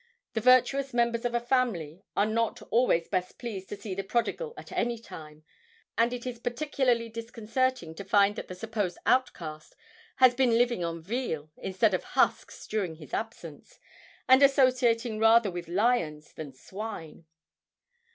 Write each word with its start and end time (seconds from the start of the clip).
The 0.33 0.41
virtuous 0.41 0.95
members 0.95 1.25
of 1.25 1.35
a 1.35 1.39
family 1.39 2.01
are 2.17 2.25
not 2.25 2.59
always 2.71 3.07
best 3.07 3.37
pleased 3.37 3.69
to 3.69 3.75
see 3.75 3.93
the 3.93 4.03
prodigal 4.03 4.55
at 4.57 4.71
any 4.71 4.97
time, 4.97 5.43
and 5.95 6.11
it 6.11 6.25
is 6.25 6.39
particularly 6.39 7.07
disconcerting 7.07 7.93
to 7.93 8.03
find 8.03 8.35
that 8.35 8.47
the 8.47 8.55
supposed 8.55 8.97
outcast 9.05 9.75
has 10.15 10.33
been 10.33 10.57
living 10.57 10.83
on 10.83 11.03
veal 11.03 11.51
instead 11.55 11.93
of 11.93 12.03
husks 12.03 12.65
during 12.65 12.95
his 12.95 13.13
absence, 13.13 13.79
and 14.27 14.41
associating 14.41 15.19
rather 15.19 15.51
with 15.51 15.67
lions 15.67 16.33
than 16.33 16.51
swine. 16.51 17.25